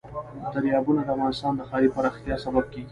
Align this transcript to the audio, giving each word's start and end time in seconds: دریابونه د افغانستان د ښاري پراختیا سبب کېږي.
دریابونه 0.53 1.01
د 1.03 1.09
افغانستان 1.15 1.53
د 1.55 1.61
ښاري 1.69 1.89
پراختیا 1.95 2.35
سبب 2.45 2.65
کېږي. 2.71 2.79